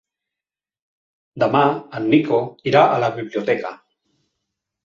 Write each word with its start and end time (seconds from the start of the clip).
Demà 1.43 1.61
en 1.99 2.09
Nico 2.15 2.39
irà 2.73 2.81
a 2.87 2.99
la 3.05 3.11
biblioteca. 3.19 3.75